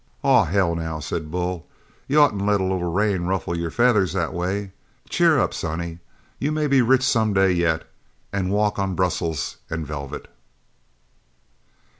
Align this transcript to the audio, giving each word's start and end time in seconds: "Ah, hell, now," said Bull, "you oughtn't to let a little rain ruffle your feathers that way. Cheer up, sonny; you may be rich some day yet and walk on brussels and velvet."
"Ah, 0.23 0.45
hell, 0.45 0.73
now," 0.75 0.99
said 0.99 1.29
Bull, 1.29 1.67
"you 2.07 2.19
oughtn't 2.19 2.39
to 2.39 2.45
let 2.45 2.59
a 2.59 2.63
little 2.63 2.91
rain 2.91 3.25
ruffle 3.25 3.55
your 3.55 3.69
feathers 3.69 4.13
that 4.13 4.33
way. 4.33 4.71
Cheer 5.09 5.37
up, 5.39 5.53
sonny; 5.53 5.99
you 6.39 6.51
may 6.51 6.65
be 6.65 6.81
rich 6.81 7.03
some 7.03 7.33
day 7.33 7.51
yet 7.51 7.87
and 8.33 8.49
walk 8.49 8.79
on 8.79 8.95
brussels 8.95 9.57
and 9.69 9.85
velvet." 9.85 10.27